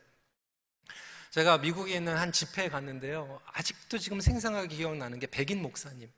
[1.32, 3.40] 제가 미국에 있는 한 집회에 갔는데요.
[3.46, 6.12] 아직도 지금 생생하게 기억나는 게 백인 목사님.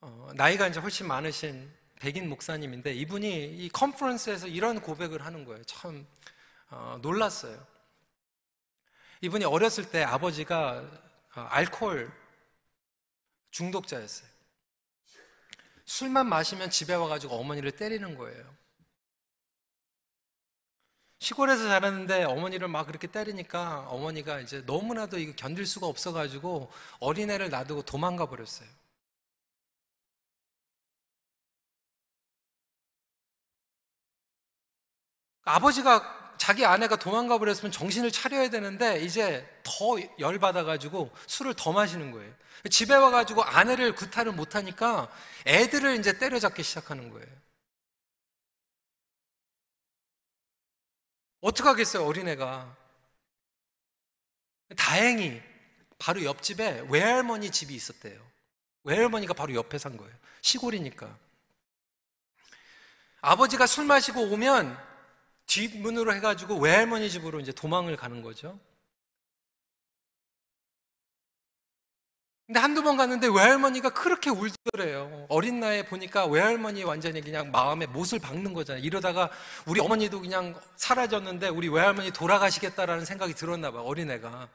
[0.00, 5.62] 어, 나이가 이제 훨씬 많으신 백인 목사님인데 이분이 이 컨퍼런스에서 이런 고백을 하는 거예요.
[5.64, 6.06] 참
[6.70, 7.66] 어, 놀랐어요.
[9.20, 10.90] 이분이 어렸을 때 아버지가
[11.36, 12.10] 어, 알코올
[13.50, 14.30] 중독자였어요.
[15.84, 18.61] 술만 마시면 집에 와가지고 어머니를 때리는 거예요.
[21.22, 27.82] 시골에서 자랐는데 어머니를 막 그렇게 때리니까 어머니가 이제 너무나도 이거 견딜 수가 없어가지고 어린애를 놔두고
[27.82, 28.68] 도망가 버렸어요.
[35.44, 42.32] 아버지가 자기 아내가 도망가 버렸으면 정신을 차려야 되는데 이제 더 열받아가지고 술을 더 마시는 거예요.
[42.68, 45.08] 집에 와가지고 아내를 구타를 못하니까
[45.46, 47.41] 애들을 이제 때려잡기 시작하는 거예요.
[51.42, 52.76] 어떡하겠어요, 어린애가.
[54.76, 55.42] 다행히
[55.98, 58.20] 바로 옆집에 외할머니 집이 있었대요.
[58.84, 60.12] 외할머니가 바로 옆에 산 거예요.
[60.40, 61.16] 시골이니까.
[63.20, 64.76] 아버지가 술 마시고 오면
[65.46, 68.58] 뒷문으로 해가지고 외할머니 집으로 이제 도망을 가는 거죠.
[72.52, 75.24] 근데 한두 번 갔는데 외할머니가 그렇게 울더래요.
[75.30, 78.84] 어린 나이에 보니까 외할머니 완전히 그냥 마음에 못을 박는 거잖아요.
[78.84, 79.30] 이러다가
[79.64, 83.84] 우리 어머니도 그냥 사라졌는데 우리 외할머니 돌아가시겠다라는 생각이 들었나 봐요.
[83.84, 84.50] 어린애가.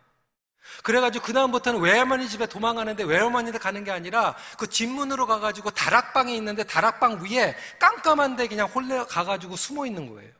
[0.83, 7.23] 그래가지고 그다음부터는 외할머니 집에 도망가는데 외할머니한테 가는 게 아니라 그 뒷문으로 가가지고 다락방이 있는데 다락방
[7.23, 10.31] 위에 깜깜한데 그냥 홀려 가가지고 숨어 있는 거예요.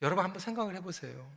[0.00, 1.28] 여러분 한번 생각을 해보세요.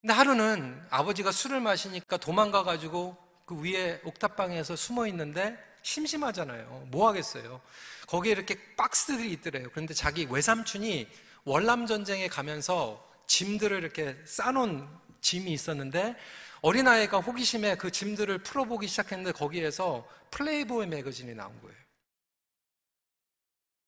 [0.00, 6.88] 근데 하루는 아버지가 술을 마시니까 도망가 가지고 그 위에 옥탑방에서 숨어 있는데 심심하잖아요.
[6.90, 7.60] 뭐 하겠어요.
[8.06, 9.68] 거기에 이렇게 박스들이 있더래요.
[9.70, 11.08] 그런데 자기 외삼촌이
[11.44, 14.88] 월남 전쟁에 가면서 짐들을 이렇게 싸놓은
[15.20, 16.16] 짐이 있었는데
[16.60, 21.76] 어린아이가 호기심에 그 짐들을 풀어보기 시작했는데 거기에서 플레이보이 매거진이 나온 거예요.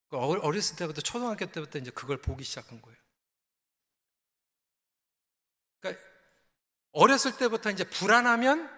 [0.08, 2.99] 그 어렸을 때부터 초등학교 때부터 이제 그걸 보기 시작한 거예요.
[5.80, 6.02] 그러니까
[6.92, 8.70] 어렸을 때부터 이제 불안하면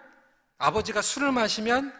[0.57, 1.93] 아버지가 술을 마시면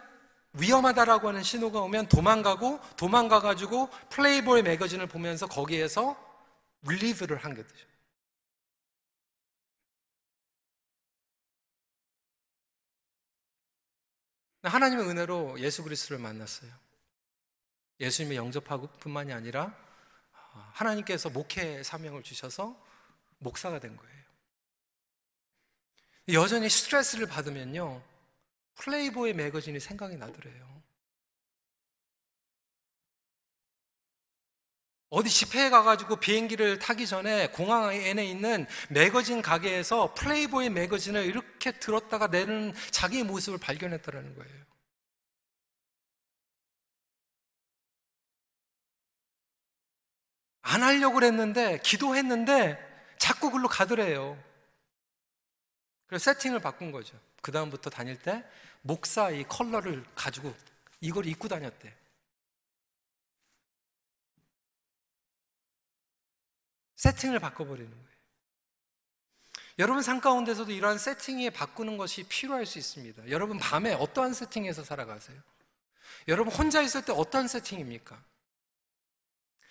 [0.54, 6.16] 위험하다라고 하는 신호가 오면 도망가고 도망가가지고 플레이보이 매거진을 보면서 거기에서
[6.82, 7.86] 릴리브를 한 거죠.
[14.62, 16.70] 하나님의 은혜로 예수 그리스도를 만났어요.
[18.00, 19.76] 예수님의 영접하고 뿐만이 아니라
[20.72, 22.80] 하나님께서 목회 사명을 주셔서
[23.38, 24.23] 목사가 된 거예요.
[26.32, 28.02] 여전히 스트레스를 받으면요.
[28.76, 30.74] 플레이보이 매거진이 생각이 나더래요.
[35.10, 42.26] 어디 집회에 가가지고 비행기를 타기 전에 공항 안에 있는 매거진 가게에서 플레이보이 매거진을 이렇게 들었다가
[42.26, 44.64] 내는 자기의 모습을 발견했다는 거예요.
[50.62, 52.78] 안 하려고 그랬는데, 기도했는데,
[53.18, 54.36] 자꾸 글로 가더래요.
[56.14, 57.18] 그래서 세팅을 바꾼 거죠.
[57.42, 58.44] 그 다음부터 다닐 때,
[58.82, 60.54] 목사 이 컬러를 가지고
[61.00, 61.92] 이걸 입고 다녔대.
[66.94, 68.08] 세팅을 바꿔버리는 거예요.
[69.80, 73.28] 여러분 삶 가운데서도 이러한 세팅에 바꾸는 것이 필요할 수 있습니다.
[73.30, 75.36] 여러분 밤에 어떠한 세팅에서 살아가세요?
[76.28, 78.22] 여러분 혼자 있을 때 어떠한 세팅입니까?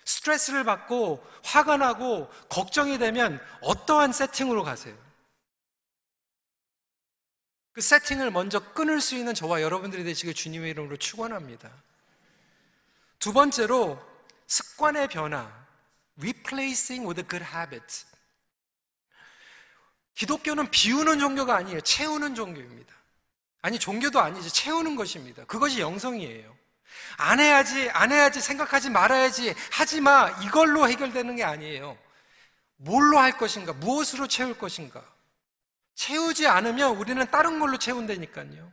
[0.04, 5.03] 스트레스를 받고 화가 나고 걱정이 되면 어떠한 세팅으로 가세요?
[7.74, 11.70] 그 세팅을 먼저 끊을 수 있는 저와 여러분들이 되시길 주님의 이름으로 축원합니다.
[13.18, 14.00] 두 번째로
[14.46, 15.52] 습관의 변화.
[16.18, 18.06] replacing with good habits.
[20.14, 21.80] 기독교는 비우는 종교가 아니에요.
[21.80, 22.94] 채우는 종교입니다.
[23.62, 24.48] 아니, 종교도 아니죠.
[24.48, 25.44] 채우는 것입니다.
[25.46, 26.56] 그것이 영성이에요.
[27.16, 30.30] 안 해야지, 안 해야지, 생각하지 말아야지, 하지 마.
[30.44, 31.98] 이걸로 해결되는 게 아니에요.
[32.76, 33.72] 뭘로 할 것인가?
[33.72, 35.02] 무엇으로 채울 것인가?
[35.94, 38.72] 채우지 않으면 우리는 다른 걸로 채운다니까요.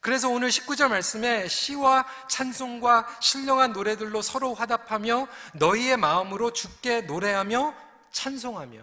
[0.00, 7.74] 그래서 오늘 19절 말씀에 시와 찬송과 신령한 노래들로 서로 화답하며 너희의 마음으로 죽게 노래하며
[8.12, 8.82] 찬송하며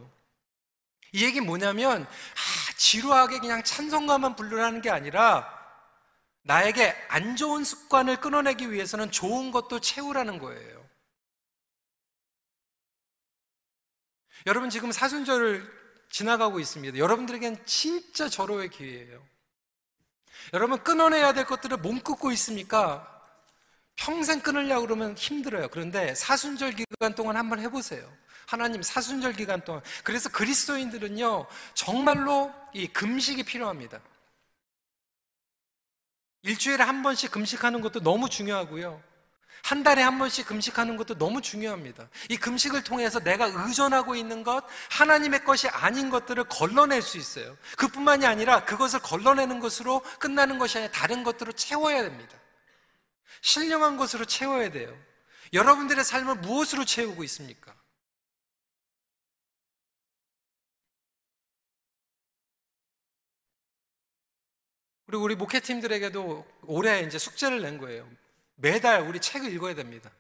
[1.13, 5.47] 이 얘기 뭐냐면 아, 지루하게 그냥 찬송가만 부르라는 게 아니라
[6.43, 10.81] 나에게 안 좋은 습관을 끊어내기 위해서는 좋은 것도 채우라는 거예요.
[14.47, 15.80] 여러분 지금 사순절을
[16.11, 16.97] 지나가고 있습니다.
[16.97, 19.23] 여러분들에겐 진짜 절호의 기회예요.
[20.53, 23.07] 여러분 끊어내야 될 것들을 몸 끊고 있습니까?
[23.95, 25.69] 평생 끊으려고 그러면 힘들어요.
[25.69, 28.11] 그런데 사순절 기간 동안 한번 해보세요.
[28.47, 29.81] 하나님 사순절 기간 동안.
[30.03, 34.01] 그래서 그리스도인들은요, 정말로 이 금식이 필요합니다.
[36.43, 39.01] 일주일에 한 번씩 금식하는 것도 너무 중요하고요.
[39.63, 42.09] 한 달에 한 번씩 금식하는 것도 너무 중요합니다.
[42.29, 47.57] 이 금식을 통해서 내가 의존하고 있는 것, 하나님의 것이 아닌 것들을 걸러낼 수 있어요.
[47.77, 52.37] 그뿐만이 아니라 그것을 걸러내는 것으로 끝나는 것이 아니라 다른 것들로 채워야 됩니다.
[53.41, 54.95] 신령한 것으로 채워야 돼요.
[55.53, 57.75] 여러분들의 삶을 무엇으로 채우고 있습니까?
[65.05, 68.09] 그리고 우리 목회팀들에게도 올해 이제 숙제를 낸 거예요.
[68.61, 70.11] 매달 우리 책을 읽어야 됩니다.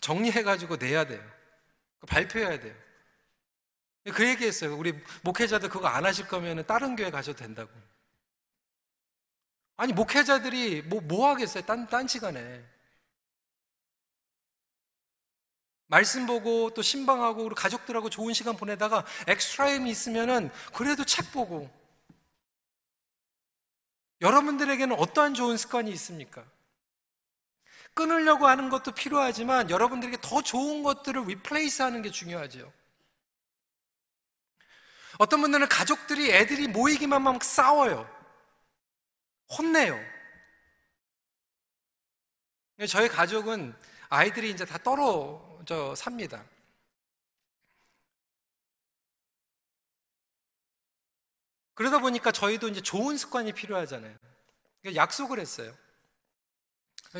[0.00, 1.22] 정리해가지고 내야 돼요.
[2.06, 2.74] 발표해야 돼요.
[4.14, 4.76] 그 얘기 했어요.
[4.76, 7.70] 우리 목회자들 그거 안 하실 거면 다른 교회 가셔도 된다고.
[9.76, 11.64] 아니, 목회자들이 뭐, 뭐 하겠어요?
[11.64, 12.64] 딴, 딴 시간에.
[15.86, 21.70] 말씀 보고 또 심방하고 우리 가족들하고 좋은 시간 보내다가 extra time이 있으면은 그래도 책 보고.
[24.20, 26.44] 여러분들에게는 어떠한 좋은 습관이 있습니까?
[27.94, 32.72] 끊으려고 하는 것도 필요하지만 여러분들에게 더 좋은 것들을 replace 하는 게 중요하죠.
[35.18, 38.08] 어떤 분들은 가족들이 애들이 모이기만 하면 싸워요.
[39.50, 39.98] 혼내요.
[42.88, 43.74] 저희 가족은
[44.08, 46.44] 아이들이 이제 다 떨어져 삽니다.
[51.74, 54.16] 그러다 보니까 저희도 이제 좋은 습관이 필요하잖아요.
[54.94, 55.74] 약속을 했어요.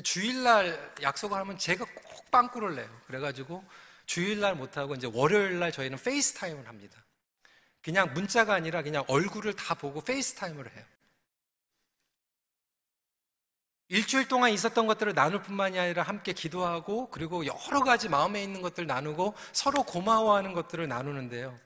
[0.04, 3.00] 주일날 약속을 하면 제가 꼭 빵꾸를 내요.
[3.06, 3.64] 그래가지고
[4.06, 7.04] 주일날 못하고 이제 월요일날 저희는 페이스타임을 합니다.
[7.82, 10.84] 그냥 문자가 아니라 그냥 얼굴을 다 보고 페이스타임을 해요.
[13.88, 18.86] 일주일 동안 있었던 것들을 나눌 뿐만이 아니라 함께 기도하고 그리고 여러 가지 마음에 있는 것들
[18.86, 21.58] 나누고 서로 고마워하는 것들을 나누는데요.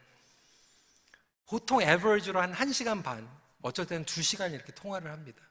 [1.46, 3.28] 보통 average로 한 1시간 반,
[3.60, 5.42] 어쩔 때는 2시간 이렇게 통화를 합니다.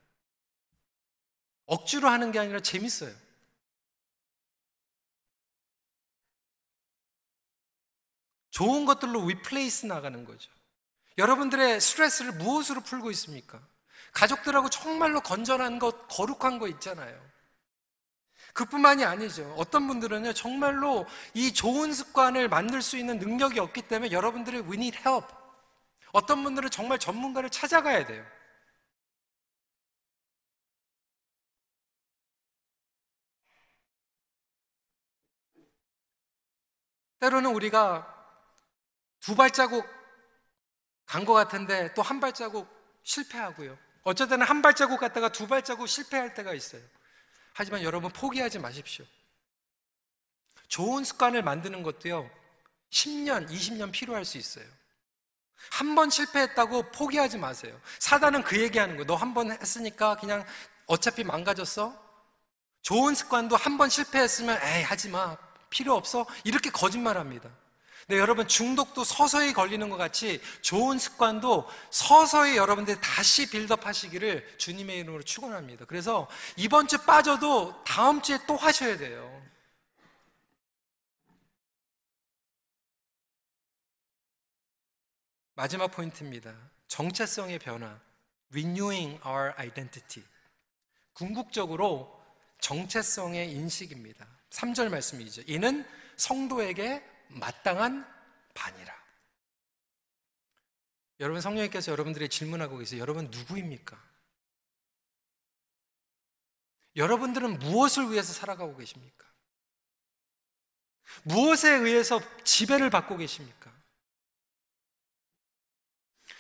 [1.66, 3.14] 억지로 하는 게 아니라 재밌어요.
[8.52, 10.52] 좋은 것들로 replace 나가는 거죠.
[11.18, 13.60] 여러분들의 스트레스를 무엇으로 풀고 있습니까?
[14.14, 17.20] 가족들하고 정말로 건전한 것, 거룩한 거 있잖아요.
[18.54, 19.52] 그뿐만이 아니죠.
[19.58, 24.98] 어떤 분들은요, 정말로 이 좋은 습관을 만들 수 있는 능력이 없기 때문에 여러분들이 we need
[25.00, 25.28] help.
[26.12, 28.24] 어떤 분들은 정말 전문가를 찾아가야 돼요.
[37.24, 38.06] 때로는 우리가
[39.22, 39.88] 두 발자국
[41.06, 42.68] 간 것 같은데 또 한 발자국
[43.04, 43.78] 실패하고요.
[44.30, 46.82] 때는 한 발자국 갔다가 두 발자국 실패할 때가 있어요.
[47.54, 49.06] 하지만 여러분 포기하지 마십시오.
[50.68, 52.30] 좋은 습관을 만드는 것도요,
[52.90, 54.66] 10년, 20년 필요할 수 있어요.
[55.72, 57.80] 한 번 실패했다고 포기하지 마세요.
[58.00, 59.06] 사단은 그 얘기 하는 거예요.
[59.06, 60.46] 너 한 번 했으니까 그냥
[60.88, 61.94] 어차피 망가졌어?
[62.82, 65.38] 좋은 습관도 한 번 실패했으면 에이, 하지 마.
[65.74, 66.28] 필요 없어?
[66.44, 67.50] 이렇게 거짓말 합니다.
[68.08, 75.00] 네, 여러분 중독도 서서히 걸리는 것 같이 좋은 습관도 서서히 여러분들 다시 빌드업 하시기를 주님의
[75.00, 75.86] 이름으로 축원합니다.
[75.86, 79.42] 그래서 이번 주 빠져도 다음 주에 또 하셔야 돼요.
[85.56, 86.54] 마지막 포인트입니다.
[86.88, 88.00] 정체성의 변화.
[88.52, 90.28] Renewing our identity.
[91.14, 92.22] 궁극적으로
[92.60, 94.33] 정체성의 인식입니다.
[94.54, 95.42] 3절 말씀이죠.
[95.48, 95.86] 이는
[96.16, 98.08] 성도에게 마땅한
[98.54, 99.04] 반이라.
[101.20, 103.02] 여러분 성령님께서 여러분들의 질문하고 계세요.
[103.02, 104.02] 여러분 누구입니까?
[106.96, 109.26] 여러분들은 무엇을 위해서 살아가고 계십니까?
[111.24, 113.74] 무엇에 의해서 지배를 받고 계십니까?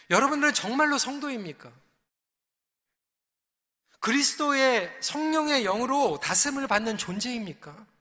[0.09, 1.72] 여러분들은 정말로 성도입니까?
[3.99, 7.93] 그리스도의 성령의 영으로 다스림을 받는 존재입니까?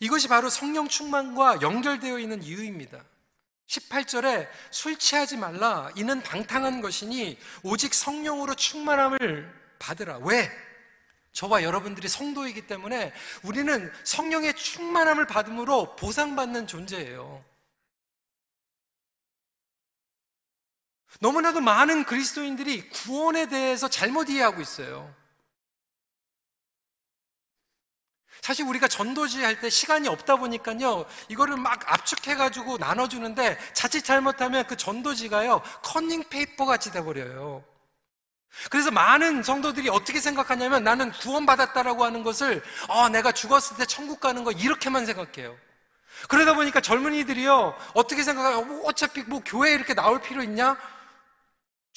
[0.00, 3.04] 이것이 바로 성령 충만과 연결되어 있는 이유입니다.
[3.66, 5.90] 18절에 술 취하지 말라.
[5.96, 10.18] 이는 방탕한 것이니 오직 성령으로 충만함을 받으라.
[10.18, 10.50] 왜?
[11.32, 17.44] 저와 여러분들이 성도이기 때문에 우리는 성령의 충만함을 받음으로 보상받는 존재예요.
[21.20, 25.14] 너무나도 많은 그리스도인들이 구원에 대해서 잘못 이해하고 있어요.
[28.40, 34.76] 사실 우리가 전도지 할 때 시간이 없다 보니까요, 이거를 막 압축해가지고 나눠주는데 자칫 잘못하면 그
[34.76, 37.64] 전도지가요, 컨닝 페이퍼 같이 돼버려요.
[38.70, 44.44] 그래서 많은 성도들이 어떻게 생각하냐면 나는 구원받았다라고 하는 것을, 어, 내가 죽었을 때 천국 가는
[44.44, 45.56] 거 이렇게만 생각해요.
[46.28, 48.62] 그러다 보니까 젊은이들이요, 어떻게 생각해요?
[48.62, 50.76] 뭐 어차피 뭐 교회에 이렇게 나올 필요 있냐?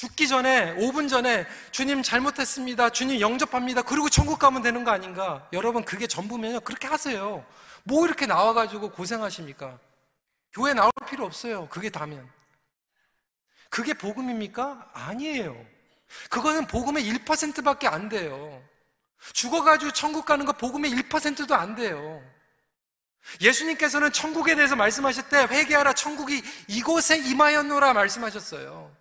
[0.01, 2.89] 죽기 전에 5분 전에 주님 잘못했습니다.
[2.89, 3.83] 주님 영접합니다.
[3.83, 5.47] 그리고 천국 가면 되는 거 아닌가?
[5.53, 6.61] 여러분 그게 전부면요.
[6.61, 7.45] 그렇게 하세요.
[7.83, 9.77] 뭐 이렇게 나와 가지고 고생하십니까?
[10.53, 11.67] 교회 나올 필요 없어요.
[11.69, 12.27] 그게 다면.
[13.69, 14.89] 그게 복음입니까?
[14.91, 15.55] 아니에요.
[16.31, 18.59] 그거는 복음의 1%밖에 안 돼요.
[19.33, 22.23] 죽어가지고 천국 가는 거 복음의 1%도 안 돼요.
[23.39, 29.00] 예수님께서는 천국에 대해서 말씀하실 때 회개하라 천국이 이곳에 임하였노라 말씀하셨어요.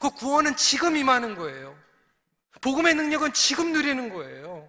[0.00, 1.76] 그 구원은 지금 임하는 거예요.
[2.60, 4.68] 복음의 능력은 지금 누리는 거예요.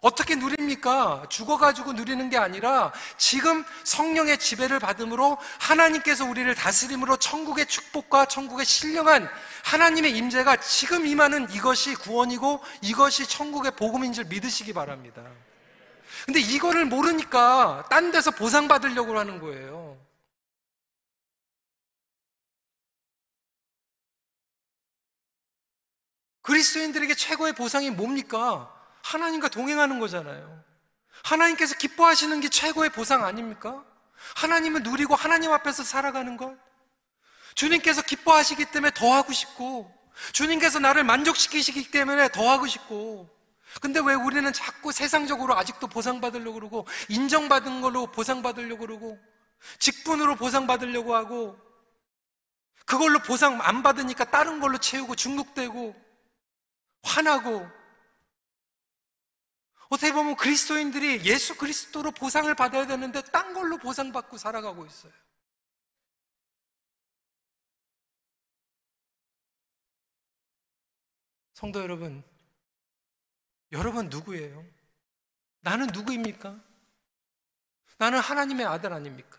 [0.00, 1.26] 어떻게 누립니까?
[1.28, 9.28] 죽어가지고 누리는 게 아니라 지금 성령의 지배를 받음으로 하나님께서 우리를 다스림으로 천국의 축복과 천국의 신령한
[9.64, 15.22] 하나님의 임재가 지금 임하는 이것이 구원이고 이것이 천국의 복음인 줄 믿으시기 바랍니다.
[16.26, 19.96] 근데 이거를 모르니까 딴 데서 보상받으려고 하는 거예요.
[26.48, 28.74] 그리스도인들에게 최고의 보상이 뭡니까?
[29.02, 30.64] 하나님과 동행하는 거잖아요.
[31.22, 33.84] 하나님께서 기뻐하시는 게 최고의 보상 아닙니까?
[34.34, 36.56] 하나님을 누리고 하나님 앞에서 살아가는 것.
[37.54, 39.94] 주님께서 기뻐하시기 때문에 더 하고 싶고,
[40.32, 43.28] 주님께서 나를 만족시키시기 때문에 더 하고 싶고,
[43.82, 49.18] 근데 왜 우리는 자꾸 세상적으로 아직도 보상받으려고 그러고, 인정받은 걸로 보상받으려고 그러고,
[49.80, 51.58] 직분으로 보상받으려고 하고,
[52.86, 56.07] 그걸로 보상 안 받으니까 다른 걸로 채우고 중독되고,
[57.02, 57.68] 화나고
[59.88, 65.12] 어떻게 보면 그리스도인들이 예수 그리스도로 보상을 받아야 되는데 딴 걸로 보상받고 살아가고 있어요.
[71.54, 72.22] 성도 여러분,
[73.72, 74.64] 여러분 누구예요?
[75.60, 76.56] 나는 누구입니까?
[77.96, 79.38] 나는 하나님의 아들 아닙니까?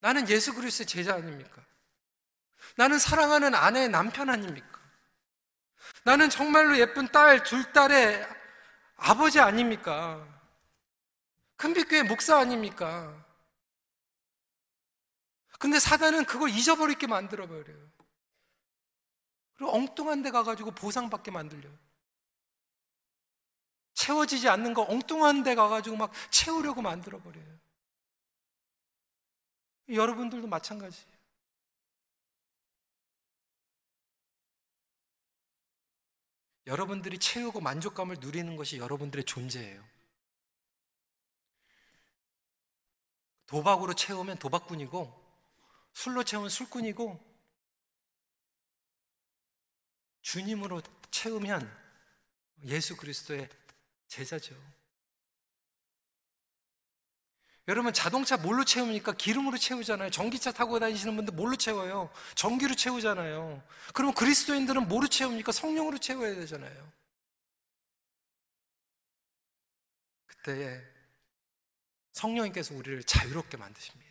[0.00, 1.62] 나는 예수 그리스도의 제자 아닙니까?
[2.76, 4.77] 나는 사랑하는 아내의 남편 아닙니까?
[6.08, 8.26] 나는 정말로 예쁜 딸, 둘 딸의
[8.96, 10.26] 아버지 아닙니까?
[11.56, 13.14] 큰빛교회 목사 아닙니까?
[15.58, 17.90] 근데 사단은 그걸 잊어버리게 만들어버려요.
[19.52, 21.76] 그리고 엉뚱한 데 가가지고 보상받게 만들려요.
[23.92, 27.58] 채워지지 않는 거 엉뚱한 데 가가지고 막 채우려고 만들어버려요.
[29.90, 31.17] 여러분들도 마찬가지예요.
[36.68, 39.82] 여러분들이 채우고 만족감을 누리는 것이 여러분들의 존재예요.
[43.46, 45.26] 도박으로 채우면 도박꾼이고,
[45.94, 47.26] 술로 채우면 술꾼이고,
[50.20, 51.74] 주님으로 채우면
[52.64, 53.48] 예수 그리스도의
[54.06, 54.54] 제자죠.
[57.68, 59.12] 여러분 자동차 뭘로 채웁니까?
[59.12, 60.10] 기름으로 채우잖아요.
[60.10, 62.10] 전기차 타고 다니시는 분들 뭘로 채워요?
[62.34, 63.62] 전기로 채우잖아요.
[63.92, 65.52] 그럼 그리스도인들은 뭐로 채웁니까?
[65.52, 66.92] 성령으로 채워야 되잖아요.
[70.24, 70.82] 그때
[72.12, 74.08] 성령님께서 우리를 자유롭게 만드십니다.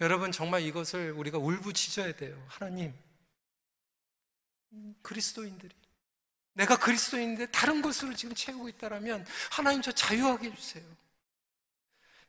[0.00, 2.40] 여러분 정말 이것을 우리가 울부짖어야 돼요.
[2.48, 2.94] 하나님,
[5.02, 5.74] 그리스도인들이
[6.52, 11.09] 내가 그리스도인인데 다른 것으로 지금 채우고 있다라면 하나님 저 자유하게 해주세요.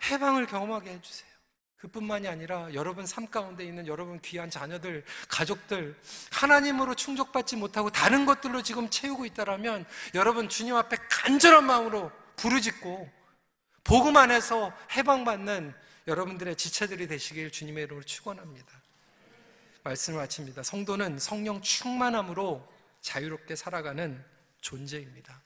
[0.10, 1.32] 해방을 경험하게 해주세요.
[1.78, 6.00] 그뿐만이 아니라 여러분 삶 가운데 있는 여러분 귀한 자녀들, 가족들,
[6.32, 13.10] 하나님으로 충족받지 못하고 다른 것들로 지금 채우고 있다라면 여러분 주님 앞에 간절한 마음으로 부르짖고
[13.84, 15.74] 복음 안에서 해방받는
[16.08, 18.82] 여러분들의 지체들이 되시길 주님의 이름으로 축원합니다.
[19.84, 20.62] 말씀을 마칩니다.
[20.62, 22.68] 성도는 성령 충만함으로
[23.02, 24.24] 자유롭게 살아가는
[24.62, 25.42] 존재입니다.